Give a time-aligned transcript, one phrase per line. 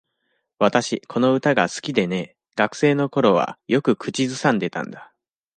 [0.57, 2.35] 私、この歌が好きでね。
[2.55, 5.13] 学生の頃はよく口ずさんでたんだ。